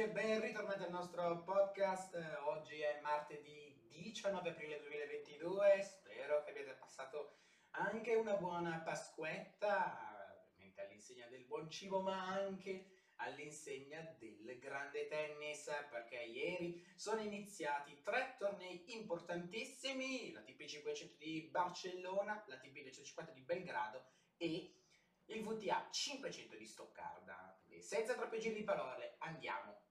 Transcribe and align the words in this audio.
amici 0.00 0.02
e 0.02 0.08
ben 0.08 0.40
ritornati 0.40 0.82
al 0.82 0.90
nostro 0.90 1.42
podcast. 1.42 2.14
Oggi 2.44 2.80
è 2.80 3.00
martedì 3.02 3.86
19 3.88 4.50
aprile 4.50 4.80
2022. 4.80 5.82
Spero 5.82 6.42
che 6.42 6.50
abbiate 6.50 6.72
passato 6.72 7.36
anche 7.72 8.14
una 8.14 8.36
buona 8.36 8.80
Pasquetta, 8.80 10.42
ovviamente 10.48 10.80
all'insegna 10.80 11.26
del 11.26 11.44
buon 11.44 11.68
cibo, 11.70 12.00
ma 12.00 12.28
anche 12.28 13.12
all'insegna 13.16 14.00
del 14.18 14.58
grande 14.58 15.06
tennis, 15.06 15.70
perché 15.90 16.16
ieri 16.16 16.82
sono 16.94 17.20
iniziati 17.20 18.00
tre 18.00 18.36
tornei 18.38 18.94
importantissimi, 18.94 20.32
la 20.32 20.40
TP 20.40 20.64
500 20.64 21.16
di 21.18 21.48
Barcellona, 21.50 22.42
la 22.46 22.56
TP 22.56 22.72
250 22.72 23.32
di 23.32 23.42
Belgrado 23.42 24.04
e 24.38 24.74
il 25.26 25.42
VTA 25.42 25.88
500 25.90 26.56
di 26.56 26.66
Stoccarda. 26.66 27.60
Quindi 27.66 27.82
senza 27.82 28.14
troppi 28.14 28.40
giri 28.40 28.54
di 28.54 28.64
parole 28.64 29.16
andiamo 29.18 29.88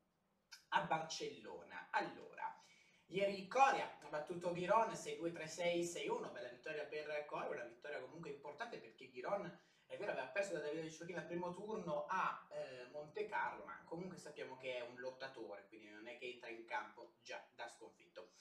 a 0.69 0.81
Barcellona. 0.81 1.89
Allora, 1.91 2.61
ieri 3.07 3.47
Coria 3.47 3.97
ha 4.01 4.07
battuto 4.07 4.51
Ghiron 4.51 4.91
6-2-3-6-6-1, 4.91 6.31
bella 6.31 6.49
vittoria 6.49 6.85
per 6.85 7.25
Coria, 7.25 7.49
una 7.49 7.63
vittoria 7.65 7.99
comunque 7.99 8.29
importante 8.29 8.77
perché 8.77 9.09
Ghiron 9.09 9.67
è 9.89 9.97
vero 9.97 10.11
aveva 10.11 10.27
perso 10.27 10.53
da 10.53 10.59
Davide 10.59 10.89
Ciocchini 10.89 11.17
al 11.17 11.25
primo 11.25 11.51
turno 11.51 12.05
a 12.07 12.47
eh, 12.51 12.87
Monte 12.91 13.25
Carlo, 13.25 13.65
ma 13.65 13.81
comunque 13.85 14.17
sappiamo 14.17 14.55
che 14.55 14.77
è 14.77 14.81
un 14.81 14.99
lottatore, 14.99 15.65
quindi 15.67 15.89
non 15.89 16.07
è 16.07 16.15
che 16.15 16.25
entra 16.27 16.49
in 16.49 16.63
campo 16.65 17.15
già 17.23 17.43
da 17.55 17.67
sconfitto. 17.67 18.33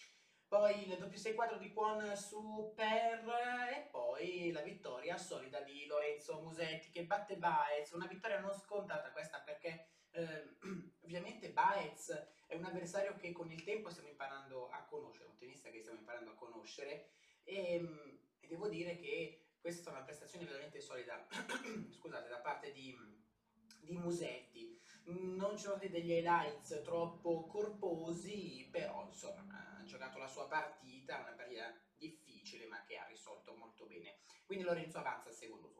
Poi 0.46 0.88
il 0.88 0.98
doppio 0.98 1.18
6-4 1.18 1.58
di 1.58 1.72
Kwon 1.72 2.14
su 2.16 2.72
Per 2.74 3.24
e 3.74 3.88
poi 3.90 4.50
la 4.50 4.60
vittoria 4.60 5.16
solida 5.16 5.60
di 5.60 5.86
Lorenzo 5.86 6.40
Musetti 6.40 6.90
che 6.90 7.04
batte 7.04 7.36
Baez, 7.36 7.92
una 7.92 8.06
vittoria 8.06 8.40
non 8.40 8.52
scontata 8.52 9.10
questa 9.12 9.40
perché 9.40 9.88
eh, 10.10 10.56
ovviamente 11.08 11.48
Baez 11.50 12.10
è 12.46 12.54
un 12.54 12.64
avversario 12.64 13.16
che 13.16 13.32
con 13.32 13.50
il 13.50 13.64
tempo 13.64 13.88
stiamo 13.88 14.10
imparando 14.10 14.68
a 14.68 14.84
conoscere, 14.84 15.30
un 15.30 15.38
tennista 15.38 15.70
che 15.70 15.80
stiamo 15.80 16.00
imparando 16.00 16.32
a 16.32 16.34
conoscere 16.34 17.12
e, 17.44 18.20
e 18.40 18.46
devo 18.46 18.68
dire 18.68 18.96
che 18.96 19.46
questa 19.58 19.80
è 19.80 19.82
stata 19.82 19.96
una 19.96 20.04
prestazione 20.04 20.44
veramente 20.44 20.80
solida 20.80 21.26
scusate, 21.96 22.28
da 22.28 22.40
parte 22.40 22.72
di, 22.72 22.94
di 23.80 23.96
Musetti 23.96 24.78
non 25.04 25.56
ci 25.56 25.64
sono 25.64 25.76
stati 25.76 25.88
degli 25.88 26.10
highlights 26.10 26.82
troppo 26.84 27.46
corposi, 27.46 28.68
però 28.70 29.06
insomma 29.06 29.78
ha 29.78 29.84
giocato 29.84 30.18
la 30.18 30.28
sua 30.28 30.46
partita, 30.46 31.20
una 31.20 31.32
partita 31.32 31.74
difficile 31.96 32.66
ma 32.66 32.84
che 32.84 32.98
ha 32.98 33.06
risolto 33.06 33.56
molto 33.56 33.86
bene. 33.86 34.18
Quindi 34.44 34.64
Lorenzo 34.64 34.98
avanza 34.98 35.30
al 35.30 35.34
secondo 35.34 35.68
turno. 35.68 35.77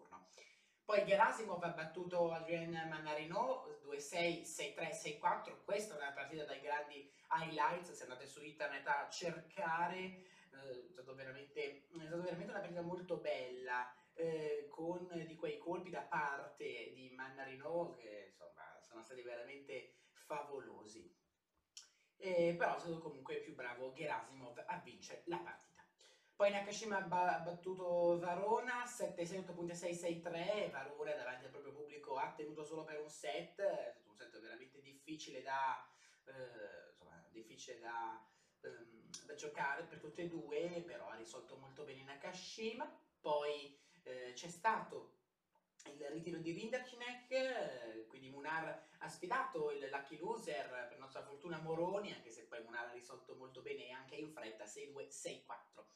Poi 0.88 1.04
Gerasimov 1.04 1.62
ha 1.64 1.68
battuto 1.68 2.32
Adrien 2.32 2.70
Manarino 2.88 3.78
2-6, 3.84 4.40
6-3, 4.40 5.18
6-4, 5.20 5.62
questa 5.62 5.92
è 5.92 5.98
una 5.98 6.12
partita 6.12 6.46
dai 6.46 6.62
grandi 6.62 7.12
highlights, 7.30 7.92
se 7.92 8.04
andate 8.04 8.24
su 8.26 8.42
internet 8.42 8.86
a 8.86 9.06
cercare, 9.10 9.98
eh, 9.98 10.86
è, 10.86 10.90
stato 10.90 11.14
veramente, 11.14 11.88
stata 11.90 12.16
veramente 12.16 12.52
una 12.52 12.60
partita 12.60 12.80
molto 12.80 13.18
bella, 13.18 13.94
eh, 14.14 14.66
con 14.70 15.06
di 15.26 15.34
quei 15.34 15.58
colpi 15.58 15.90
da 15.90 16.00
parte 16.00 16.92
di 16.94 17.10
Mannarino 17.14 17.90
che 17.90 18.28
insomma 18.30 18.80
sono 18.80 19.02
stati 19.02 19.20
veramente 19.20 19.96
favolosi. 20.12 21.14
Eh, 22.16 22.54
però 22.56 22.76
è 22.76 22.78
stato 22.78 22.98
comunque 23.00 23.40
più 23.40 23.54
bravo 23.54 23.92
Gerasimov 23.92 24.64
a 24.66 24.80
vincere 24.82 25.20
la 25.26 25.36
partita. 25.36 25.67
Poi 26.38 26.52
Nakashima 26.52 26.98
ha 26.98 27.40
battuto 27.40 28.16
Varona 28.20 28.84
7-6, 28.84 29.44
8.6-6-3, 29.44 30.70
Varona 30.70 31.12
davanti 31.14 31.46
al 31.46 31.50
proprio 31.50 31.72
pubblico 31.72 32.14
ha 32.14 32.32
tenuto 32.32 32.62
solo 32.62 32.84
per 32.84 33.00
un 33.00 33.08
set, 33.10 33.58
è 33.60 33.90
stato 33.90 34.08
un 34.08 34.14
set 34.14 34.38
veramente 34.38 34.80
difficile 34.80 35.42
da, 35.42 35.84
eh, 36.26 36.90
insomma, 36.90 37.20
difficile 37.30 37.80
da, 37.80 38.24
ehm, 38.60 39.08
da 39.26 39.34
giocare 39.34 39.82
per 39.82 39.98
tutte 39.98 40.22
e 40.22 40.28
due, 40.28 40.84
però 40.86 41.08
ha 41.08 41.16
risolto 41.16 41.56
molto 41.56 41.82
bene 41.82 42.04
Nakashima. 42.04 42.88
Poi 43.20 43.76
eh, 44.04 44.30
c'è 44.32 44.48
stato 44.48 45.16
il 45.86 46.06
ritiro 46.10 46.38
di 46.38 46.52
Rinderknecht, 46.52 47.32
eh, 47.32 48.06
quindi 48.06 48.30
Munar 48.30 48.90
ha 48.98 49.08
sfidato 49.08 49.72
il 49.72 49.88
Lucky 49.90 50.16
Loser 50.16 50.86
per 50.88 50.98
nostra 50.98 51.24
fortuna 51.24 51.58
Moroni, 51.58 52.12
anche 52.12 52.30
se 52.30 52.46
poi 52.46 52.62
Munar 52.62 52.86
ha 52.86 52.92
risolto 52.92 53.34
molto 53.34 53.60
bene 53.60 53.90
anche 53.90 54.14
in 54.14 54.30
fretta 54.30 54.66
6-2, 54.66 55.08
6-4. 55.08 55.86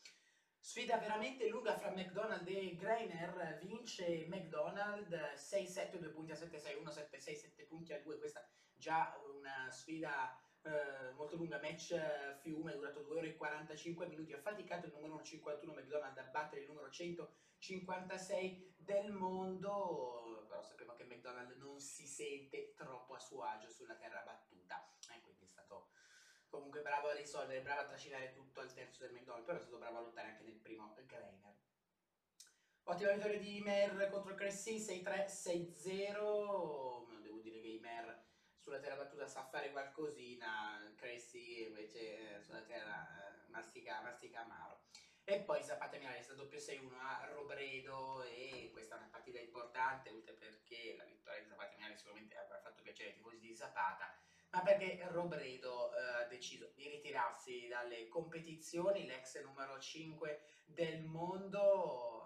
Sfida 0.64 0.96
veramente 0.96 1.48
lunga 1.48 1.76
fra 1.76 1.90
McDonald 1.90 2.46
e 2.46 2.76
Greiner, 2.76 3.58
vince 3.60 4.26
McDonald 4.28 5.12
6-7, 5.34 5.96
2 5.96 6.08
punti 6.10 6.30
a 6.30 6.36
7-6, 6.36 6.80
1-7-6, 6.80 7.18
7 7.18 7.64
punti 7.64 7.92
a 7.92 7.98
2, 7.98 8.18
questa 8.18 8.48
già 8.72 9.20
una 9.34 9.68
sfida 9.72 10.40
eh, 10.62 11.10
molto 11.16 11.34
lunga, 11.34 11.58
match 11.60 11.90
eh, 11.90 12.36
fiume, 12.38 12.76
durato 12.76 13.02
2 13.02 13.18
ore 13.18 13.28
e 13.30 13.36
45 13.36 14.06
minuti, 14.06 14.34
ha 14.34 14.38
faticato 14.38 14.86
il 14.86 14.92
numero 14.92 15.20
51 15.20 15.72
McDonald 15.72 16.16
a 16.16 16.22
battere 16.30 16.60
il 16.60 16.68
numero 16.68 16.88
156 16.88 18.74
del 18.78 19.10
mondo, 19.10 20.46
però 20.46 20.62
sappiamo 20.62 20.94
che 20.94 21.02
McDonald 21.02 21.56
non 21.56 21.80
si 21.80 22.06
sente 22.06 22.72
troppo 22.76 23.14
a 23.14 23.18
suo 23.18 23.42
agio 23.42 23.68
sulla 23.68 23.96
terra 23.96 24.22
battuta, 24.24 24.88
e 25.10 25.16
eh, 25.16 25.20
quindi 25.22 25.42
è 25.42 25.48
stato 25.48 25.88
comunque 26.52 26.82
bravo 26.82 27.08
a 27.08 27.14
risolvere, 27.14 27.62
bravo 27.62 27.80
a 27.80 27.84
trascinare 27.86 28.34
tutto 28.34 28.60
al 28.60 28.70
terzo 28.74 29.04
del 29.04 29.14
McDonald, 29.14 29.46
però 29.46 29.56
è 29.56 29.60
stato 29.60 29.78
bravo 29.78 29.96
a 29.96 30.00
lottare 30.02 30.28
anche 30.28 30.42
nel 30.42 30.58
primo 30.58 30.94
Greiner. 31.06 31.56
Ottima 32.84 33.12
vittoria 33.12 33.38
di 33.38 33.56
Imer 33.56 34.10
contro 34.10 34.32
il 34.32 34.36
Cressy, 34.36 34.76
6-3, 34.76 35.26
6-0, 35.26 37.22
devo 37.22 37.38
dire 37.40 37.60
che 37.60 37.68
Imer 37.68 38.26
sulla 38.58 38.80
terra 38.80 38.96
battuta 38.96 39.26
sa 39.26 39.48
fare 39.48 39.70
qualcosina, 39.70 40.92
Cressy 40.96 41.66
invece 41.66 42.36
eh, 42.36 42.40
sulla 42.42 42.62
terra 42.62 43.00
eh, 43.00 43.48
mastica, 43.48 44.02
mastica 44.02 44.42
amaro. 44.42 44.82
E 45.24 45.40
poi 45.40 45.62
Zapata 45.62 45.96
Milano 45.96 46.16
è 46.16 46.22
stato 46.22 46.46
più 46.48 46.58
6-1 46.58 46.92
a 46.98 47.28
Robredo 47.32 48.24
e 48.24 48.68
questa 48.72 48.96
è 48.96 48.98
una 48.98 49.08
partita 49.08 49.38
importante, 49.38 50.10
oltre 50.10 50.34
perché 50.34 50.96
la 50.98 51.04
vittoria 51.04 51.40
di 51.40 51.48
Zapata 51.48 51.74
Milano 51.76 51.96
sicuramente 51.96 52.36
avrà 52.36 52.60
fatto 52.60 52.82
piacere 52.82 53.10
ai 53.10 53.14
tifosi 53.14 53.38
di 53.38 53.56
Zapata, 53.56 54.14
ma 54.52 54.62
perché 54.62 55.06
Robredo 55.10 55.94
eh, 55.94 56.00
ha 56.22 56.26
deciso 56.26 56.70
di 56.74 56.88
ritirarsi 56.88 57.68
dalle 57.68 58.08
competizioni, 58.08 59.06
l'ex 59.06 59.42
numero 59.42 59.78
5 59.78 60.40
del 60.64 61.02
mondo 61.02 62.22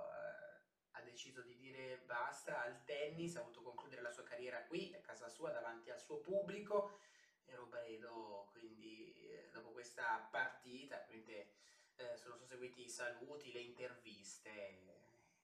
ha 0.96 1.02
deciso 1.02 1.42
di 1.42 1.56
dire 1.56 1.98
basta 2.06 2.62
al 2.62 2.84
tennis, 2.84 3.36
ha 3.36 3.42
voluto 3.42 3.62
concludere 3.62 4.02
la 4.02 4.10
sua 4.10 4.24
carriera 4.24 4.64
qui, 4.64 4.94
a 4.94 5.00
casa 5.00 5.28
sua, 5.28 5.50
davanti 5.50 5.90
al 5.90 6.00
suo 6.00 6.20
pubblico 6.20 6.98
e 7.44 7.54
Robredo 7.54 8.48
quindi 8.50 9.14
eh, 9.28 9.50
dopo 9.52 9.70
questa 9.72 10.26
partita 10.30 11.06
eh, 11.06 12.16
sono 12.16 12.36
susseguiti 12.36 12.84
i 12.84 12.88
saluti, 12.88 13.52
le 13.52 13.60
interviste, 13.60 14.80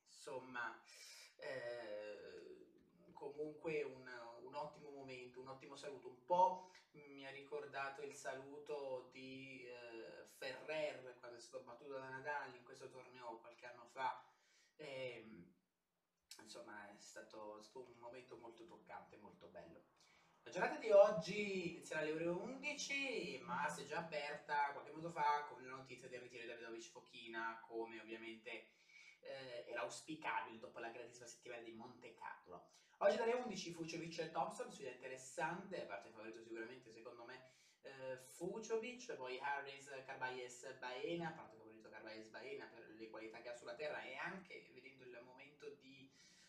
insomma 0.07 0.83
eh, 1.37 3.13
comunque 3.13 3.83
un, 3.83 4.09
un, 4.53 4.55
ottimo 4.55 4.91
momento, 4.91 5.41
un 5.41 5.49
ottimo 5.49 5.77
saluto, 5.77 6.09
un 6.09 6.25
po' 6.27 6.71
mi 6.93 7.27
ha 7.27 7.31
ricordato 7.31 8.03
il 8.03 8.15
saluto 8.15 9.09
di 9.13 9.65
eh, 9.65 10.27
Ferrer 10.37 11.17
quando 11.19 11.39
è 11.39 11.41
stato 11.41 11.65
battuto 11.65 11.95
da 11.95 12.11
Nadal 12.11 12.55
in 12.55 12.63
questo 12.63 12.91
torneo 12.91 13.39
qualche 13.39 13.65
anno 13.65 13.87
fa 13.87 14.23
e, 14.77 15.17
ehm, 15.17 15.53
insomma 16.43 16.91
è 16.91 16.99
stato, 16.99 17.59
è 17.59 17.63
stato, 17.63 17.87
un 17.91 17.99
momento 17.99 18.37
molto 18.37 18.67
toccante, 18.67 19.17
molto 19.17 19.49
bello. 19.49 19.85
La 20.43 20.51
giornata 20.51 20.77
di 20.77 20.91
oggi 20.91 21.77
inizierà 21.77 22.03
alle 22.03 22.13
ore 22.13 22.27
11, 22.27 23.41
ma 23.45 23.69
si 23.69 23.83
è 23.83 23.85
già 23.85 23.99
aperta 23.99 24.73
qualche 24.73 24.91
minuto 24.91 25.13
fa 25.13 25.45
con 25.45 25.65
la 25.65 25.77
notizia 25.77 26.09
del 26.09 26.21
ritiro 26.21 26.43
di 26.43 26.49
Davidovic 26.49 26.91
Fochina, 26.91 27.63
come 27.67 28.01
ovviamente 28.01 28.73
eh, 29.21 29.65
era 29.69 29.83
auspicabile 29.83 30.59
dopo 30.59 30.81
la 30.81 30.91
grandissima 30.91 31.27
settimana 31.27 31.63
di 31.63 31.73
Monte 31.73 32.13
Carlo. 32.15 32.81
Oggi 33.03 33.17
dalle 33.17 33.33
11 33.33 33.73
Fuciovic 33.73 34.21
e 34.21 34.31
Thompson, 34.31 34.71
sfida 34.71 34.91
interessante, 34.91 35.81
parte 35.87 36.11
favorito 36.11 36.41
sicuramente 36.41 36.93
secondo 36.93 37.25
me 37.25 37.51
eh, 37.81 38.17
Fuciovic, 38.37 39.17
poi 39.17 39.41
Harris, 39.41 39.91
Carbayes, 40.07 40.79
Baena, 40.79 41.33
parte 41.33 41.57
favorito 41.57 41.89
Carbayes 41.89 42.29
Baena 42.29 42.65
per 42.67 42.95
le 42.97 43.11
qualità 43.11 43.41
che 43.41 43.49
ha 43.49 43.57
sulla 43.57 43.75
terra 43.75 44.01
e 44.05 44.15
anche 44.15 44.71
vedendo 44.73 45.03
il 45.03 45.21
momento 45.25 45.69
di 45.81 46.09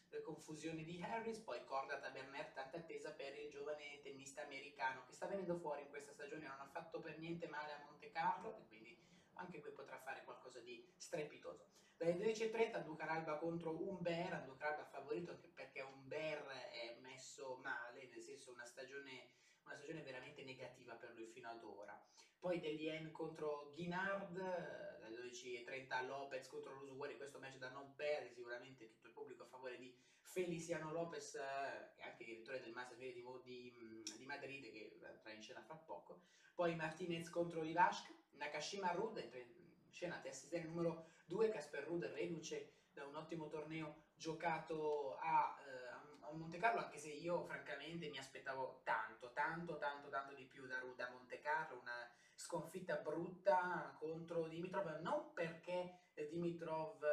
eh, 0.09 0.21
confusione 0.21 0.83
di 0.83 1.01
Harris, 1.01 1.39
poi 1.39 1.63
Corda 1.63 1.97
Taberner, 1.97 2.51
tanta 2.51 2.77
attesa 2.77 3.13
per 3.13 3.35
il 3.35 3.50
giovane 3.50 4.01
tennista 4.03 4.44
americano 4.44 5.05
che 5.05 5.13
sta 5.13 5.25
venendo 5.25 5.57
fuori 5.57 5.81
in 5.81 5.89
questa 5.89 6.11
stagione, 6.11 6.45
non 6.45 6.59
ha 6.59 6.69
fatto 6.71 7.00
per 7.00 7.17
niente 7.17 7.47
male 7.47 7.71
a 7.71 7.83
Monte 7.83 8.11
Carlo 8.11 8.55
e 8.57 8.67
quindi 8.67 8.95
anche 9.33 9.59
qui 9.59 9.71
potrà 9.71 9.97
fare 9.97 10.23
qualcosa 10.23 10.59
di 10.59 10.88
strepitoso. 10.97 11.65
Dalle 12.03 12.17
12.30 12.17 12.83
Ducar 12.83 13.09
Alba 13.09 13.38
contro 13.38 13.81
Umber, 13.81 14.44
Ducar 14.44 14.71
Alba 14.71 14.85
favorito 14.85 15.31
anche 15.31 15.47
perché 15.47 15.81
Umber 15.81 16.44
è 16.71 16.97
messo 17.00 17.59
male, 17.63 18.07
nel 18.07 18.21
senso 18.21 18.51
una 18.51 18.65
stagione 18.65 19.29
una 19.63 19.72
stagione 19.83 20.01
veramente 20.01 20.45
negativa 20.45 20.94
per 20.95 21.12
lui 21.13 21.27
fino 21.27 21.50
ad 21.50 21.62
ora. 21.62 22.01
Poi 22.39 22.62
Delien 22.62 23.12
contro 23.12 23.71
Guinard, 23.75 24.38
eh, 24.38 25.06
alle 25.06 25.21
12.30 25.30 26.06
Lopez 26.06 26.47
contro 26.47 26.74
Lusugueri, 26.74 27.18
questo 27.18 27.38
match 27.39 27.57
da 27.57 27.69
non 27.69 27.94
perdere, 27.94 28.33
sicuramente 28.33 28.88
tutto 28.88 29.07
il 29.07 29.13
pubblico 29.13 29.44
a 29.44 29.47
favore 29.47 29.77
di 29.77 29.94
Feliciano 30.21 30.94
Lopez, 30.94 31.35
eh, 31.35 31.91
che 31.95 32.01
è 32.01 32.06
anche 32.06 32.24
direttore 32.24 32.62
del 32.62 32.71
Master 32.71 32.97
di, 32.97 33.13
di, 33.44 34.03
di, 34.18 34.25
Madrid, 34.25 34.71
che 34.71 34.97
entrerà 35.01 35.35
in 35.35 35.41
scena 35.41 35.62
fra 35.62 35.75
poco. 35.75 36.21
Poi 36.56 36.75
Martinez 36.75 37.29
contro 37.29 37.63
Ivashka, 37.63 38.13
Nakashima 38.36 38.91
Rudd 38.91 39.18
entra 39.18 39.39
in 39.39 39.51
scena 39.89 40.21
assistente 40.24 40.65
numero 40.68 41.07
2, 41.25 41.50
Casper 41.50 41.83
Rudd 41.83 42.06
reduce 42.06 42.71
da 42.94 43.06
un 43.06 43.15
ottimo 43.15 43.47
torneo 43.50 44.12
giocato 44.15 45.18
a, 45.18 45.57
eh, 45.59 45.92
a 46.33 46.35
Monte 46.35 46.57
Carlo, 46.57 46.80
anche 46.81 46.97
se 46.97 47.09
io 47.09 47.44
francamente 47.44 48.09
mi 48.09 48.18
aspettavo 48.18 48.81
tanto, 48.83 49.31
tanto, 49.33 49.77
tanto, 49.77 50.09
tanto 50.09 50.33
di 50.33 50.45
più 50.45 50.65
da 50.65 50.80
Rudd 50.80 51.00
a 51.00 51.09
Monte 51.09 51.39
Carlo, 51.39 51.80
una 51.80 52.09
sconfitta 52.35 52.95
brutta 52.95 53.95
contro 54.00 54.47
Dimitrov, 54.47 55.00
non 55.01 55.31
perché 55.33 56.09
Dimitrov 56.13 57.06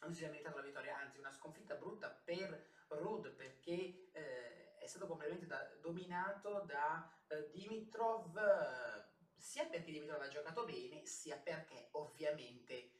non 0.00 0.12
si 0.12 0.20
sia 0.20 0.30
meritato 0.30 0.56
la 0.56 0.62
vittoria, 0.62 0.98
anzi 0.98 1.18
una 1.18 1.30
sconfitta 1.30 1.74
brutta 1.74 2.08
per 2.08 2.70
Rudd 2.88 3.28
perché 3.28 4.10
eh, 4.12 4.76
è 4.78 4.86
stato 4.86 5.06
completamente 5.06 5.46
da, 5.46 5.62
dominato 5.80 6.64
da 6.66 7.08
eh, 7.28 7.50
Dimitrov, 7.50 8.36
eh, 8.36 9.10
sia 9.36 9.66
perché 9.66 9.92
Dimitrov 9.92 10.22
ha 10.22 10.28
giocato 10.28 10.64
bene, 10.64 11.04
sia 11.04 11.36
perché 11.36 11.88
ovviamente 11.92 12.91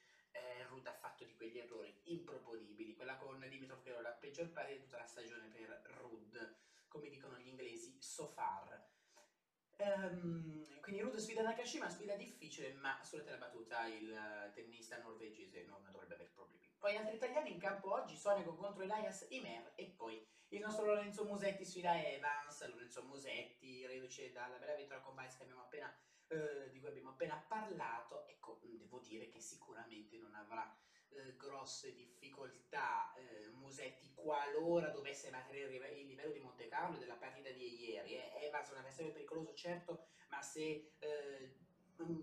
Rudd 0.83 0.87
ha 0.87 0.93
fatto 0.93 1.25
di 1.25 1.35
quegli 1.35 1.59
errori 1.59 1.95
improponibili. 2.05 2.95
Quella 2.95 3.17
con 3.17 3.39
Dimitrov 3.49 3.83
che 3.83 3.91
era 3.91 4.01
la 4.01 4.11
peggior 4.11 4.51
parte 4.51 4.73
di 4.73 4.81
tutta 4.81 4.99
la 4.99 5.07
stagione 5.07 5.49
per 5.49 5.81
Rudd, 6.01 6.37
come 6.89 7.09
dicono 7.09 7.39
gli 7.39 7.49
inglesi, 7.49 7.97
so 8.01 8.27
far. 8.27 8.91
Um, 9.79 10.81
quindi 10.81 11.01
Rudd 11.01 11.17
sfida 11.17 11.43
Nakashima, 11.43 11.89
sfida 11.89 12.15
difficile, 12.17 12.73
ma 12.75 13.01
sulla 13.03 13.31
la 13.31 13.37
battuta 13.37 13.87
il 13.87 14.51
tennista 14.55 14.99
norvegese 14.99 15.65
non 15.65 15.83
dovrebbe 15.85 16.15
avere 16.15 16.31
problemi. 16.35 16.69
Poi 16.79 16.97
altri 16.97 17.17
italiani 17.17 17.53
in 17.53 17.59
campo 17.59 17.93
oggi, 17.93 18.17
Sonego 18.17 18.55
contro 18.55 18.83
Elias 18.83 19.27
Imer 19.31 19.73
e 19.77 19.87
poi 19.97 20.25
il 20.49 20.61
nostro 20.61 20.85
Lorenzo 20.85 21.25
Musetti 21.25 21.65
sfida 21.65 22.01
Evans, 22.05 22.69
Lorenzo 22.69 23.05
Musetti 23.05 23.87
reduce 23.87 24.33
dalla 24.33 24.59
bella 24.59 24.75
vittoria 24.75 25.03
con 25.03 25.15
Bice 25.15 25.47
appena, 25.57 25.97
eh, 26.33 26.71
di 26.71 26.81
cui 26.81 26.89
abbiamo 26.89 27.11
appena 27.11 27.37
parlato, 27.37 28.27
ecco, 28.27 28.61
devo 28.63 28.99
dire 29.01 29.29
che 29.29 29.39
sicuramente 29.39 30.17
non 30.17 30.35
avrà 30.35 30.75
eh, 31.11 31.37
grosse 31.37 31.93
difficoltà 31.93 33.13
eh, 33.15 33.49
Musetti 33.51 34.13
qualora 34.15 34.89
dovesse 34.89 35.31
mantenere 35.31 35.75
il 35.75 36.07
livello 36.07 36.33
di 36.33 36.41
Monte 36.41 36.69
Carlo 36.69 36.97
della 36.97 37.17
partita 37.17 37.51
di 37.51 37.91
ieri. 37.91 38.15
Eh. 38.15 38.47
Evans 38.47 38.69
è 38.69 38.73
un 38.73 38.79
avversario 38.79 39.13
pericoloso 39.13 39.55
certo, 39.55 40.07
ma 40.29 40.41
se 40.41 40.95
eh, 40.99 41.57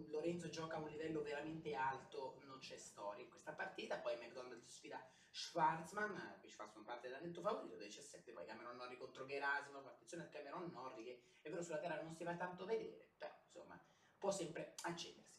Lorenzo 0.10 0.50
gioca 0.50 0.78
a 0.78 0.80
un 0.80 0.90
livello 0.90 1.22
veramente 1.22 1.76
alto, 1.76 2.42
non 2.46 2.58
c'è 2.58 2.78
storia 2.78 3.24
in 3.24 3.30
questa 3.30 3.54
partita. 3.54 4.00
Poi 4.00 4.18
McDonald's 4.18 4.74
sfida 4.74 5.00
Schwarzman, 5.32 6.38
qui 6.40 6.50
Schwarzman 6.50 6.84
parte 6.84 7.10
da 7.10 7.20
netto 7.20 7.42
favorito, 7.42 7.76
17, 7.78 8.32
poi 8.32 8.46
Cameron 8.46 8.76
Norri 8.76 8.98
contro 8.98 9.26
Gerasimov, 9.26 9.86
attenzione 9.86 10.24
a 10.24 10.28
Cameron 10.28 10.70
Norri 10.72 11.04
che 11.04 11.22
è 11.42 11.50
vero 11.50 11.62
sulla 11.62 11.78
terra 11.78 12.02
non 12.02 12.16
si 12.16 12.24
va 12.24 12.36
tanto 12.36 12.64
a 12.64 12.66
vedere, 12.66 13.12
però 13.18 13.34
insomma 13.46 13.82
può 14.20 14.30
sempre 14.32 14.76
accendersi. 14.82 15.38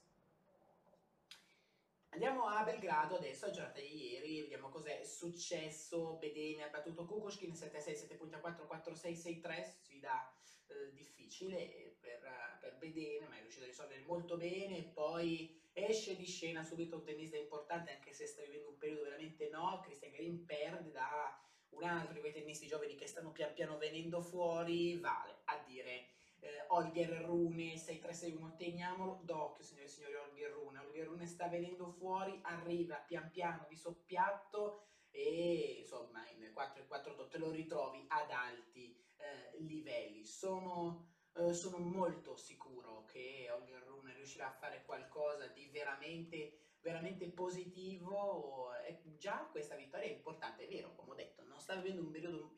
Andiamo 2.13 2.47
a 2.47 2.65
Belgrado 2.65 3.17
adesso, 3.17 3.53
giornata 3.53 3.79
di 3.79 4.11
ieri, 4.11 4.41
vediamo 4.41 4.69
cos'è 4.69 5.05
successo. 5.05 6.17
Bedene 6.17 6.65
ha 6.65 6.69
battuto 6.69 7.07
Kukushkin 7.07 7.53
7-6, 7.53 8.17
7.4, 8.19 8.67
4-6, 8.67 9.41
6-3, 9.41 9.63
sfida 9.63 10.35
eh, 10.67 10.93
difficile 10.93 11.97
per, 12.01 12.59
per 12.61 12.77
Bedene, 12.79 13.29
ma 13.29 13.37
è 13.37 13.41
riuscito 13.41 13.65
a 13.65 13.69
risolvere 13.69 14.01
molto 14.01 14.37
bene. 14.37 14.83
Poi 14.83 15.63
esce 15.73 16.17
di 16.17 16.27
scena 16.27 16.65
subito 16.65 16.97
un 16.97 17.05
tennista 17.05 17.37
importante, 17.37 17.93
anche 17.93 18.13
se 18.13 18.27
sta 18.27 18.43
vivendo 18.43 18.71
un 18.71 18.79
periodo 18.79 19.05
veramente 19.05 19.49
no. 19.49 19.81
Christian 19.85 20.11
Garin 20.11 20.45
perde 20.45 20.91
da 20.91 21.41
un 21.71 21.85
altro 21.85 22.13
di 22.13 22.21
quei 22.21 22.33
tennisti 22.33 22.67
giovani 22.67 22.97
che 22.97 23.07
stanno 23.07 23.31
pian 23.31 23.53
piano 23.53 23.79
venendo 23.79 24.21
fuori, 24.21 24.99
vale 24.99 25.43
a 25.45 25.63
dire 25.65 26.09
eh, 26.41 26.65
Olger 26.69 27.25
Rune 27.25 27.77
6361 27.77 28.57
teniamolo 28.57 29.21
d'occhio 29.25 29.65
signore 29.65 29.87
e 29.87 29.91
signori 29.91 30.15
Olger 30.15 30.51
Rune 30.51 30.79
Olger 30.79 31.07
Rune 31.07 31.27
sta 31.27 31.49
venendo 31.49 31.91
fuori 31.91 32.39
arriva 32.43 32.97
pian 32.97 33.31
piano 33.31 33.67
di 33.69 33.77
soppiatto 33.77 34.85
e 35.11 35.77
insomma 35.81 36.29
in 36.31 36.51
4 36.53 36.83
e 36.83 36.87
4 36.87 37.29
te 37.29 37.39
lo 37.39 37.51
ritrovi 37.51 38.05
ad 38.09 38.31
alti 38.31 38.97
eh, 39.17 39.59
livelli. 39.59 40.25
Sono, 40.25 41.09
eh, 41.35 41.53
sono, 41.53 41.79
molto 41.79 42.37
sicuro 42.37 43.05
che 43.05 43.49
Holger 43.51 43.83
Rune 43.85 44.15
riuscirà 44.15 44.49
a 44.49 44.59
fare 44.59 44.85
qualcosa 44.85 45.47
di 45.49 45.69
veramente, 45.69 46.70
veramente 46.81 47.29
positivo. 47.31 48.75
E 48.85 49.01
già 49.19 49.49
questa 49.51 49.77
vittoria 49.77 50.07
è 50.07 50.13
importante, 50.13 50.67
è 50.67 50.69
vero, 50.69 50.95
come 50.95 51.13
ho 51.13 51.15
detto, 51.15 51.45
non 51.45 51.61
sta 51.61 51.75
vivendo 51.77 52.03
un 52.03 52.11
periodo 52.11 52.55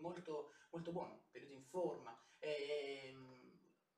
molto, 0.00 0.52
molto 0.70 0.92
buono, 0.92 1.12
un 1.12 1.30
periodo 1.30 1.54
in 1.54 1.64
forma. 1.64 2.18
Ehm, 2.38 3.36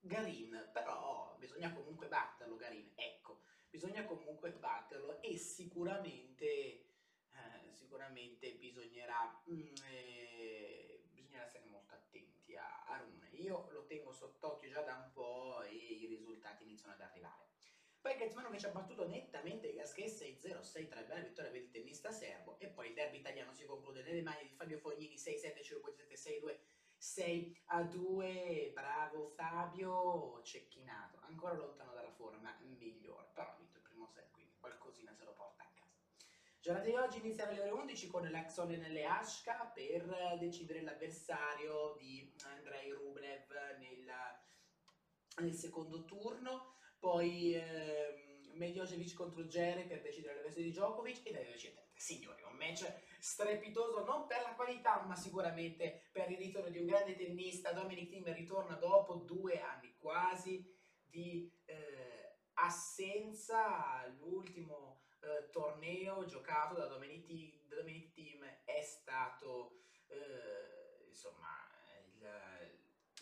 Garin, 0.00 0.70
però 0.72 1.34
bisogna 1.38 1.72
comunque 1.72 2.08
batterlo, 2.08 2.56
Garin, 2.56 2.92
ecco, 2.94 3.42
bisogna 3.69 4.04
comunque 4.04 4.52
batterlo 4.52 5.20
e 5.20 5.36
sicuramente, 5.36 6.46
eh, 6.46 7.72
sicuramente 7.72 8.54
bisognerà, 8.54 9.42
mm, 9.50 9.75
eh, 9.90 11.02
bisognerà 11.10 11.44
essere 11.44 11.64
molto 11.66 11.94
attenti 11.94 12.56
a, 12.56 12.84
a 12.86 12.98
Rune. 12.98 13.28
Io 13.32 13.69
lo 13.70 13.86
tengo 13.86 14.12
sott'occhio 14.12 14.70
già 14.70 14.82
da 14.82 14.94
un 14.94 15.12
po' 15.12 15.27
Poi 18.00 18.17
Gazzmano 18.17 18.50
che 18.50 18.59
ci 18.59 18.67
ha 18.67 18.71
battuto 18.71 19.06
nettamente 19.06 19.73
Gasquet 19.75 20.09
6-0, 20.09 20.61
6-3, 20.61 21.06
bella 21.06 21.21
vittoria 21.21 21.50
per 21.50 21.61
il 21.61 21.71
tennista 21.71 22.11
serbo. 22.12 22.59
E 22.59 22.69
poi 22.69 22.89
il 22.89 22.95
derby 22.95 23.19
italiano 23.19 23.53
si 23.53 23.65
conclude 23.65 24.03
nelle 24.03 24.23
mani 24.23 24.47
di 24.47 24.55
Fabio 24.55 24.79
Fognini 24.79 25.17
6-7, 25.17 25.61
5-7, 25.61 26.15
6-2, 26.15 26.59
6 26.97 27.62
a 27.67 27.83
2, 27.83 28.71
bravo 28.73 29.29
Fabio, 29.29 30.41
cecchinato, 30.43 31.19
ancora 31.23 31.55
lontano 31.55 31.93
dalla 31.93 32.11
forma 32.11 32.56
migliore, 32.61 33.29
però 33.33 33.49
ha 33.49 33.56
vinto 33.56 33.77
il 33.77 33.83
primo 33.83 34.06
set, 34.06 34.31
quindi 34.33 34.56
qualcosina 34.59 35.12
se 35.12 35.25
lo 35.25 35.33
porta 35.35 35.62
a 35.62 35.71
casa. 35.75 35.97
Giornata 36.61 36.87
di 36.87 36.95
oggi 36.95 37.19
inizia 37.19 37.49
alle 37.49 37.61
ore 37.61 37.71
11 37.71 38.06
con 38.09 38.29
l'Axone 38.29 38.77
nelle 38.77 39.05
Ashka 39.05 39.71
per 39.75 40.37
decidere 40.39 40.83
l'avversario 40.83 41.95
di 41.99 42.35
Andrei 42.45 42.91
Rublev 42.91 43.49
nel, 43.79 44.12
nel 45.41 45.55
secondo 45.55 46.05
turno, 46.05 46.77
poi 46.99 47.55
ehm, 47.55 48.29
Medjosevic 48.55 49.15
contro 49.15 49.47
Gere 49.47 49.85
per 49.85 50.03
decidere 50.03 50.35
l'avversario 50.35 50.67
di 50.67 50.73
Djokovic 50.73 51.27
e 51.27 51.33
dalle 51.33 51.55
10.30. 51.55 51.87
Signori, 51.95 52.43
un 52.43 52.57
match 52.57 52.93
strepitoso 53.19 54.05
non 54.05 54.26
per 54.26 54.43
la 54.43 54.55
qualità 54.55 55.02
ma 55.02 55.17
sicuramente 55.17 56.09
per 56.12 56.31
il 56.31 56.38
ritorno 56.38 56.71
di 56.71 56.78
un 56.78 56.87
grande 56.87 57.17
tennista. 57.17 57.73
Dominic 57.73 58.09
Thiem 58.09 58.33
ritorna 58.33 58.75
dopo 58.75 59.14
due 59.14 59.61
anni 59.61 59.95
quasi 59.99 60.64
di 61.00 61.50
eh, 61.64 62.38
assenza. 62.55 64.07
L'ultimo 64.19 65.02
eh, 65.21 65.50
torneo 65.50 66.25
giocato 66.25 66.75
da 66.75 66.87
Dominic, 66.87 67.67
da 67.67 67.76
Dominic 67.76 68.12
Thiem 68.12 68.45
è 68.64 68.81
stato 68.83 69.81
eh, 70.09 71.07
insomma 71.09 71.49
il, 72.05 72.58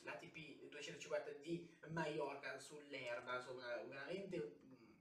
l'ATP 0.07 0.69
250 0.71 1.31
di 1.43 1.77
Mallorca 1.89 2.59
sull'erba, 2.59 3.37
insomma, 3.37 3.77
veramente 3.83 4.39
mm, 4.39 4.95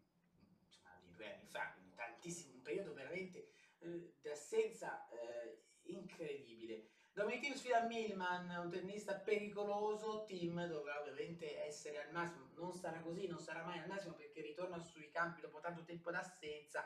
insomma, 0.66 1.00
di 1.04 1.14
due 1.14 1.32
anni 1.32 1.46
fa, 1.48 1.76
tantissimo, 1.96 2.56
un 2.56 2.62
periodo 2.62 2.94
veramente 2.94 3.48
eh, 3.80 4.14
di 4.20 4.30
assenza 4.30 5.08
eh, 5.10 5.62
incredibile. 5.84 6.90
Domenichino 7.14 7.56
sfida 7.56 7.86
Milman, 7.86 8.50
un 8.64 8.70
tennista 8.70 9.16
pericoloso, 9.16 10.26
team 10.26 10.68
dovrà 10.68 11.00
ovviamente 11.00 11.64
essere 11.64 12.04
al 12.04 12.12
massimo, 12.12 12.50
non 12.56 12.74
sarà 12.74 13.00
così, 13.00 13.28
non 13.28 13.40
sarà 13.40 13.64
mai 13.64 13.80
al 13.80 13.88
massimo 13.88 14.16
perché 14.16 14.42
ritorna 14.42 14.78
sui 14.80 15.10
campi 15.12 15.40
dopo 15.40 15.62
tanto 15.62 15.86
tempo 15.86 16.12
d'assenza. 16.12 16.86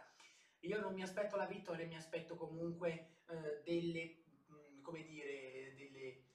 Io 0.60 0.80
non 0.82 0.94
mi 0.94 1.02
aspetto 1.02 1.36
la 1.36 1.46
vittoria, 1.46 1.88
mi 1.88 1.96
aspetto 1.96 2.36
comunque 2.36 3.22
eh, 3.28 3.62
delle, 3.64 4.24
mh, 4.46 4.54
mm, 4.54 4.82
come 4.84 5.04
dire, 5.04 5.74
delle, 5.76 6.29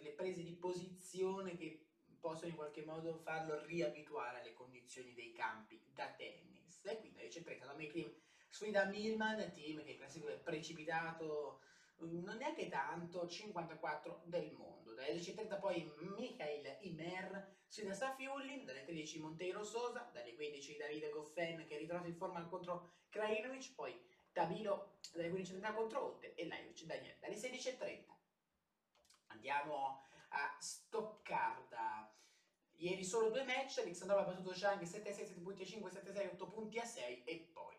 delle 0.00 0.14
prese 0.14 0.42
di 0.42 0.54
posizione 0.54 1.56
che 1.56 1.86
possono 2.18 2.48
in 2.48 2.56
qualche 2.56 2.84
modo 2.84 3.14
farlo 3.18 3.64
riabituare 3.64 4.40
alle 4.40 4.54
condizioni 4.54 5.14
dei 5.14 5.32
campi 5.32 5.80
da 5.94 6.06
tennis. 6.16 6.80
E 6.84 6.98
quindi 6.98 7.28
c'è 7.28 7.42
30 7.42 7.66
Domenichino 7.66 8.12
sfida 8.48 8.84
Milman, 8.86 9.52
team 9.52 9.82
che 9.84 9.92
in 9.92 9.98
classifica 9.98 10.32
è 10.32 10.38
precipitato 10.38 11.60
mm, 12.02 12.24
non 12.24 12.36
neanche 12.36 12.68
tanto, 12.68 13.26
54 13.26 14.22
del 14.24 14.52
mondo. 14.52 14.94
Dalle 14.94 15.14
10.30 15.14 15.60
poi 15.60 15.90
Michael 16.16 16.78
Imer 16.80 17.58
sfida 17.68 17.94
Safiullin, 17.94 18.64
dalle 18.64 18.84
13 18.84 19.20
Monteiro 19.20 19.62
Sosa, 19.62 20.10
dalle 20.12 20.34
15 20.34 20.76
Davide 20.76 21.10
Goffen 21.10 21.66
che 21.66 21.76
è 21.76 21.78
ritrovato 21.78 22.08
in 22.08 22.16
forma 22.16 22.44
contro 22.46 22.92
Krajinovic, 23.08 23.74
poi 23.74 23.98
Tabilo 24.32 24.98
dalle 25.12 25.30
15.30 25.30 25.74
contro 25.74 26.04
Otte 26.04 26.34
e 26.34 26.46
Lajovic 26.46 26.84
Daniel 26.84 27.16
dalle 27.18 27.36
16.30. 27.36 28.19
Andiamo 29.40 30.02
a 30.28 30.54
Stoccarda. 30.60 32.14
Ieri 32.76 33.02
solo 33.02 33.30
due 33.30 33.44
match, 33.44 33.78
Alexandrova 33.78 34.20
ha 34.20 34.24
battuto 34.26 34.54
Zhang 34.54 34.82
7-6, 34.82 35.40
7.5, 35.42 35.88
7-6, 35.88 36.32
8 36.32 36.48
punti 36.50 36.78
a 36.78 36.84
6 36.84 37.24
e 37.24 37.48
poi 37.50 37.74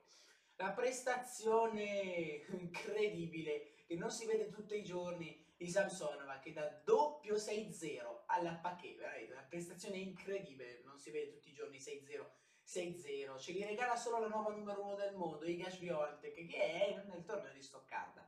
la 0.56 0.72
prestazione 0.72 2.42
incredibile 2.48 3.84
che 3.86 3.96
non 3.96 4.10
si 4.10 4.26
vede 4.26 4.50
tutti 4.50 4.76
i 4.76 4.84
giorni 4.84 5.46
di 5.56 5.70
Samsonova 5.70 6.40
che 6.40 6.52
da 6.52 6.68
doppio 6.84 7.36
6-0 7.36 8.24
alla 8.26 8.56
Paquet, 8.56 8.98
veramente 8.98 9.34
una 9.34 9.46
prestazione 9.48 9.98
incredibile, 9.98 10.82
non 10.84 10.98
si 10.98 11.12
vede 11.12 11.34
tutti 11.34 11.50
i 11.50 11.54
giorni 11.54 11.78
6-0, 11.78 12.26
6-0, 12.66 13.40
ce 13.40 13.52
li 13.52 13.64
regala 13.64 13.96
solo 13.96 14.18
la 14.18 14.28
nuova 14.28 14.50
numero 14.50 14.82
uno 14.82 14.96
del 14.96 15.14
mondo, 15.14 15.46
Iga 15.46 15.70
Swiatek, 15.70 16.48
che 16.48 16.58
è 16.58 17.04
nel 17.06 17.24
torneo 17.24 17.54
di 17.54 17.62
Stoccarda. 17.62 18.28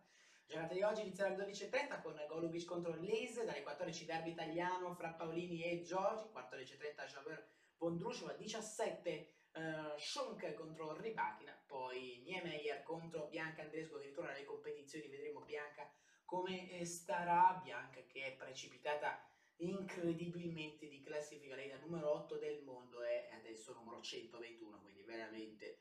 Giornata 0.54 0.76
di 0.76 0.84
oggi 0.84 1.02
inizierà 1.02 1.34
alle 1.34 1.48
12.30 1.48 2.02
con 2.04 2.14
Golubic 2.28 2.66
contro 2.66 2.94
Lese, 2.94 3.44
dalle 3.44 3.64
14 3.64 4.06
derby 4.06 4.30
italiano 4.30 4.94
fra 4.94 5.10
Paolini 5.10 5.64
e 5.64 5.82
Giorgi, 5.82 6.28
14.30 6.32 7.08
Javier 7.08 7.48
Vondrusova, 7.80 8.34
17 8.34 9.34
uh, 9.52 9.98
Schunk 9.98 10.54
contro 10.54 10.96
Ribachina, 10.96 11.60
poi 11.66 12.22
Niemeyer 12.24 12.84
contro 12.84 13.26
Bianca 13.30 13.64
Andresco 13.64 13.98
che 13.98 14.06
ritorna 14.06 14.30
alle 14.30 14.44
competizioni, 14.44 15.08
vedremo 15.08 15.42
Bianca 15.42 15.92
come 16.24 16.70
eh, 16.70 16.86
starà, 16.86 17.60
Bianca 17.64 18.02
che 18.06 18.24
è 18.24 18.36
precipitata 18.36 19.28
incredibilmente 19.56 20.88
di 20.88 21.02
classifica, 21.02 21.56
lei 21.56 21.70
da 21.70 21.78
numero 21.78 22.14
8 22.14 22.38
del 22.38 22.62
mondo 22.62 23.02
è 23.02 23.28
adesso 23.34 23.74
numero 23.74 24.00
121, 24.02 24.82
quindi 24.82 25.02
veramente 25.02 25.80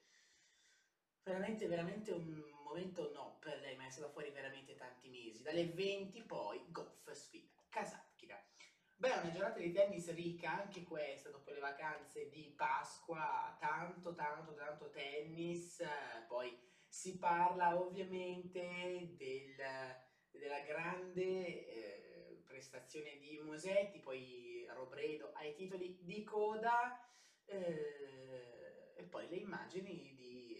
veramente 1.24 1.66
veramente 1.66 2.12
un 2.12 2.42
momento 2.64 3.10
no 3.12 3.38
per 3.40 3.60
lei, 3.60 3.76
ma 3.76 3.86
è 3.86 3.90
stata 3.90 4.10
fuori 4.10 4.30
veramente 4.30 4.74
tanti 4.74 5.08
mesi. 5.08 5.42
Dalle 5.42 5.66
20 5.66 6.22
poi 6.22 6.64
golf 6.68 7.10
sfida 7.10 7.50
Kasatkina. 7.68 8.40
Beh, 8.96 9.10
una 9.10 9.30
giornata 9.30 9.58
di 9.58 9.72
tennis 9.72 10.12
ricca 10.14 10.62
anche 10.62 10.84
questa, 10.84 11.30
dopo 11.30 11.50
le 11.50 11.58
vacanze 11.58 12.28
di 12.28 12.52
Pasqua, 12.56 13.56
tanto 13.58 14.14
tanto 14.14 14.54
tanto 14.54 14.90
tennis, 14.90 15.82
poi 16.28 16.56
si 16.86 17.18
parla 17.18 17.80
ovviamente 17.80 19.14
del, 19.16 19.56
della 20.30 20.60
grande 20.60 21.66
eh, 21.66 22.42
prestazione 22.46 23.16
di 23.18 23.40
Musetti, 23.42 23.98
poi 23.98 24.66
Robredo 24.68 25.32
ai 25.32 25.54
titoli 25.54 25.98
di 26.02 26.22
coda, 26.22 26.96
eh, 27.46 28.92
e 28.94 29.02
poi 29.04 29.28
le 29.28 29.36
immagini 29.36 30.14
di... 30.14 30.51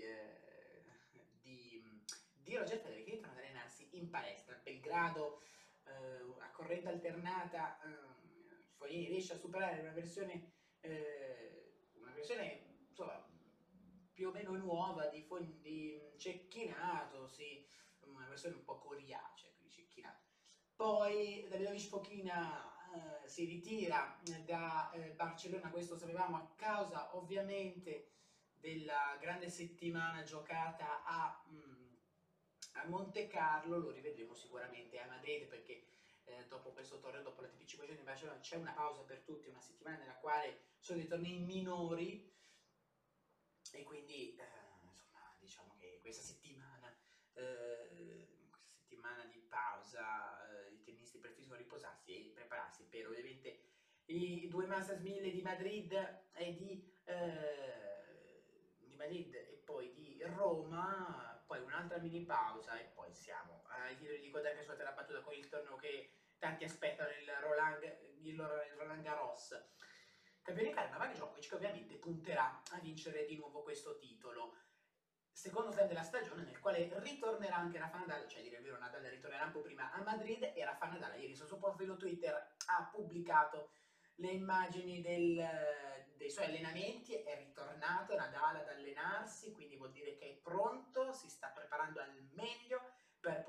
Eh, 2.52 2.54
di 2.54 2.59
Roger 2.59 2.78
Federer 2.78 3.04
che 3.04 3.12
entrano 3.12 3.38
ad 3.38 3.44
allenarsi 3.44 3.88
in 3.92 4.11
palestra. 4.11 4.61
Belgrado 4.62 5.40
eh, 5.85 6.42
a 6.42 6.50
corrente 6.50 6.88
alternata, 6.88 7.80
eh, 7.80 8.21
Fognini 8.76 9.06
riesce 9.06 9.32
a 9.32 9.38
superare 9.38 9.80
una 9.80 9.92
versione, 9.92 10.52
eh, 10.80 11.92
una 11.94 12.12
versione 12.12 12.76
insomma, 12.88 13.26
più 14.12 14.28
o 14.28 14.32
meno 14.32 14.52
nuova 14.52 15.06
di, 15.06 15.26
di 15.61 15.99
Cecchinato, 16.18 17.26
sì, 17.26 17.66
una 18.00 18.28
versione 18.28 18.56
un 18.56 18.64
po' 18.64 18.78
coriacea 18.78 19.50
di 19.59 19.71
Cecchinato. 19.71 20.21
Poi 20.75 21.47
Davidovic 21.49 21.88
Fochina 21.88 23.23
eh, 23.25 23.28
si 23.28 23.47
ritira 23.47 24.21
da 24.44 24.90
eh, 24.90 25.12
Barcellona, 25.12 25.71
questo 25.71 25.97
sapevamo 25.97 26.37
a 26.37 26.52
causa 26.54 27.16
ovviamente 27.16 28.11
della 28.52 29.16
grande 29.18 29.49
settimana 29.49 30.23
giocata 30.23 31.02
a... 31.04 31.42
Mh, 31.47 31.56
mm, 31.56 31.81
a 32.73 32.85
Monte 32.87 33.26
Carlo 33.29 33.79
lo 33.79 33.91
rivedremo 33.91 34.35
sicuramente 34.35 34.99
a 34.99 35.07
Madrid 35.07 35.47
perché 35.47 35.85
eh, 36.25 36.47
dopo 36.49 36.71
questo 36.71 36.99
torneo, 36.99 37.23
dopo 37.23 37.41
la 37.41 37.49
TP 37.49 37.64
500 37.64 38.00
in 38.00 38.07
Barcellona 38.07 38.41
c'è 38.41 38.57
una 38.57 38.73
pausa 38.73 39.02
per 39.02 39.21
tutti, 39.21 39.49
una 39.49 39.61
settimana 39.61 39.99
nella 39.99 40.17
quale 40.17 40.61
sono 40.79 40.99
dei 40.99 41.09
tornei 41.09 41.38
minori. 41.38 42.31
E 43.73 43.83
quindi 43.85 44.37
eh, 44.37 44.45
insomma 44.83 45.35
diciamo 45.38 45.75
che 45.79 45.99
questa 46.00 46.23
settimana, 46.23 46.95
eh, 47.35 48.49
questa 48.50 48.75
settimana 48.75 49.25
di 49.25 49.41
pausa 49.49 50.67
eh, 50.67 50.73
i 50.73 50.83
tennisti 50.83 51.19
preferiscono 51.19 51.59
riposarsi 51.59 52.29
e 52.29 52.31
prepararsi 52.33 52.85
per 52.85 53.07
ovviamente 53.09 53.71
i 54.07 54.49
due 54.49 54.67
Masters 54.67 55.00
1000 55.00 55.31
di 55.31 55.43
Madrid 55.43 55.93
e 56.33 56.55
di, 56.55 56.93
eh, 57.05 58.43
di 58.79 58.95
Madrid 58.95 59.35
e 59.35 59.62
poi 59.64 59.93
di 59.93 60.21
Roma 60.23 61.31
poi 61.52 61.61
un'altra 61.61 61.99
mini 61.99 62.25
pausa 62.25 62.78
e 62.78 62.85
poi 62.94 63.12
siamo 63.12 63.64
ai 63.66 63.94
titoli 63.94 64.21
di 64.21 64.30
coda 64.30 64.54
che 64.54 64.62
suona 64.62 64.85
la 64.85 64.92
battuta 64.92 65.21
con 65.21 65.35
il 65.35 65.47
torneo 65.50 65.76
che 65.76 66.14
tanti 66.38 66.64
aspettano, 66.64 67.11
il 67.11 67.30
Roland, 67.40 67.82
il 68.23 68.40
Roland 68.78 69.02
Garros. 69.02 69.62
Campione 70.40 70.71
caro 70.71 70.90
Novak 70.92 71.12
Djokovic 71.12 71.49
che 71.49 71.54
ovviamente 71.54 71.97
punterà 71.97 72.62
a 72.71 72.78
vincere 72.78 73.26
di 73.26 73.37
nuovo 73.37 73.62
questo 73.62 73.99
titolo. 73.99 74.56
Secondo 75.30 75.71
slam 75.73 75.88
della 75.88 76.02
stagione 76.02 76.42
nel 76.42 76.59
quale 76.59 76.90
ritornerà 77.00 77.56
anche 77.56 77.78
Rafa 77.78 77.99
Nadal, 77.99 78.26
cioè 78.28 78.40
dire 78.40 78.56
il 78.56 78.62
vero 78.62 78.78
Nadal 78.78 79.02
ritornerà 79.02 79.44
un 79.44 79.52
po' 79.52 79.61
prima 79.61 79.92
a 79.92 80.02
Madrid 80.02 80.52
e 80.54 80.64
Rafa 80.64 80.87
Nadal 80.87 81.21
ieri 81.21 81.35
sul 81.35 81.49
suo 81.49 81.59
profilo 81.59 81.99
Twitter 81.99 82.35
ha 82.66 82.88
pubblicato 82.90 83.73
le 84.16 84.30
immagini 84.30 85.00
del, 85.00 85.44
dei 86.16 86.30
suoi 86.30 86.47
allenamenti, 86.47 87.14
è 87.14 87.37
ritornato 87.37 88.14
Nadal 88.14 88.56
ad 88.56 88.68
allenarsi, 88.68 89.52
quindi 89.52 89.76
vuol 89.76 89.90
dire 89.90 90.14
che 90.14 90.30
è 90.30 90.35
pronto, 90.35 91.12
si 91.12 91.28
sta 91.28 91.41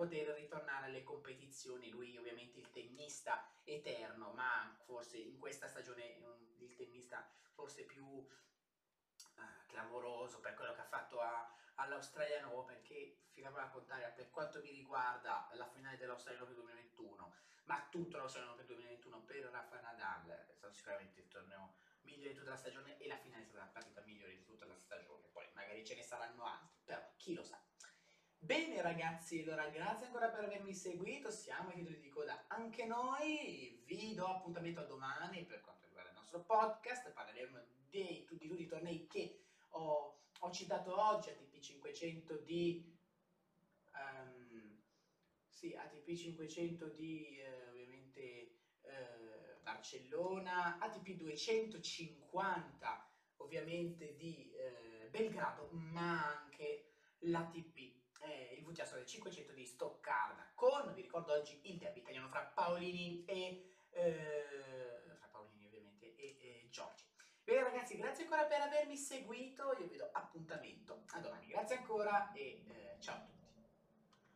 poter 0.03 0.35
ritornare 0.35 0.87
alle 0.87 1.03
competizioni. 1.03 1.89
Lui 1.89 2.17
ovviamente 2.17 2.59
il 2.59 2.69
tennista 2.71 3.49
eterno, 3.63 4.33
ma 4.33 4.75
forse 4.83 5.17
in 5.17 5.39
questa 5.39 5.67
stagione 5.67 6.19
il 6.57 6.75
tennista 6.75 7.25
forse 7.53 7.83
più 7.83 8.05
uh, 8.05 8.29
clamoroso 9.67 10.41
per 10.41 10.55
quello 10.55 10.73
che 10.73 10.81
ha 10.81 10.87
fatto 10.87 11.21
all'Australian 11.75 12.45
Open, 12.45 12.81
che 12.81 13.21
fino 13.31 13.47
a 13.47 13.51
raccontare 13.53 14.11
per 14.13 14.29
quanto 14.29 14.59
mi 14.61 14.71
riguarda 14.71 15.49
la 15.53 15.67
finale 15.67 15.97
dell'Australian 15.97 16.43
Open 16.43 16.55
2021 16.55 17.33
ma 17.65 17.87
tutto 17.89 18.17
lo 18.17 18.27
saranno 18.27 18.55
per 18.55 18.65
2021 18.65 19.21
per 19.21 19.45
Rafa 19.45 19.79
Nadal, 19.79 20.27
è 20.31 20.53
stato 20.53 20.73
sicuramente 20.73 21.21
il 21.21 21.29
torneo 21.29 21.75
migliore 22.01 22.33
di 22.33 22.35
tutta 22.35 22.49
la 22.49 22.57
stagione 22.57 22.97
e 22.97 23.07
la 23.07 23.15
finale 23.15 23.45
stata 23.45 23.63
la 23.63 23.69
partita 23.71 24.01
migliore 24.01 24.35
di 24.35 24.43
tutta 24.43 24.65
la 24.65 24.75
stagione, 24.75 25.29
poi 25.31 25.47
magari 25.53 25.85
ce 25.85 25.95
ne 25.95 26.03
saranno 26.03 26.43
altri, 26.43 26.81
però 26.83 27.01
chi 27.15 27.33
lo 27.33 27.43
sa. 27.45 27.62
Bene 28.43 28.81
ragazzi, 28.81 29.41
allora 29.41 29.69
grazie 29.69 30.07
ancora 30.07 30.27
per 30.27 30.43
avermi 30.43 30.73
seguito, 30.73 31.31
siamo 31.31 31.69
ai 31.69 31.75
titoli 31.75 32.01
di 32.01 32.09
coda 32.09 32.43
anche 32.49 32.83
noi, 32.83 33.81
vi 33.85 34.13
do 34.13 34.25
appuntamento 34.25 34.81
a 34.81 34.83
domani 34.83 35.45
per 35.45 35.61
quanto 35.61 35.85
riguarda 35.85 36.09
il 36.09 36.17
nostro 36.17 36.43
podcast, 36.43 37.13
parleremo 37.13 37.57
di 37.89 38.25
tutti 38.25 38.43
i 38.45 38.65
tornei 38.65 39.07
che 39.07 39.45
ho, 39.69 40.23
ho 40.37 40.51
citato 40.51 40.93
oggi, 41.01 41.29
ATP 41.29 41.57
500 41.57 42.35
di... 42.39 42.93
Um, 43.93 44.77
sì, 45.47 45.73
ATP 45.73 46.13
500 46.13 46.87
di 46.89 47.37
eh, 47.37 47.69
ovviamente 47.69 48.19
eh, 48.81 49.55
Barcellona, 49.61 50.79
ATP 50.79 51.11
250 51.11 53.09
ovviamente 53.37 54.17
di 54.17 54.51
eh, 54.53 55.07
Belgrado, 55.09 55.69
ma 55.71 56.41
anche 56.41 56.89
l'ATP, 57.19 57.92
eh, 58.23 58.55
il 58.57 58.63
VTA 58.63 58.83
del 58.95 59.05
500 59.05 59.53
di 59.53 59.65
Stoccarda, 59.65 60.51
con, 60.55 60.93
vi 60.93 61.01
ricordo 61.01 61.33
oggi, 61.33 61.59
il 61.63 61.77
derby 61.77 61.99
italiano 61.99 62.27
fra 62.29 62.41
Paolini 62.41 63.23
e, 63.25 63.75
eh, 63.91 65.01
fra 65.17 65.27
Paolini 65.31 65.65
ovviamente, 65.65 66.15
e, 66.15 66.37
e 66.39 66.67
Giorgi. 66.69 67.05
Bene 67.43 67.63
ragazzi, 67.63 67.97
grazie 67.97 68.23
ancora 68.23 68.45
per 68.45 68.61
avermi 68.61 68.95
seguito, 68.95 69.75
io 69.77 69.87
vi 69.87 69.97
do 69.97 70.09
appuntamento 70.13 71.03
a 71.07 71.19
domani, 71.19 71.47
grazie 71.47 71.77
ancora 71.77 72.31
e 72.31 72.63
eh, 72.67 72.97
ciao 72.99 73.15
a 73.17 73.19
tutti. 73.19 73.32